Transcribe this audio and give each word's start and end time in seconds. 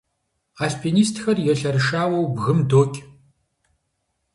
Альпинистхэр 0.63 1.37
елъэрышауэу 1.51 2.27
бгым 2.33 2.59
докӏ. 2.69 2.97